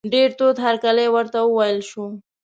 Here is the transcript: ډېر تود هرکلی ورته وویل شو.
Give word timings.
ډېر 0.13 0.29
تود 0.37 0.57
هرکلی 0.65 1.07
ورته 1.15 1.37
وویل 1.43 1.79
شو. 1.89 2.05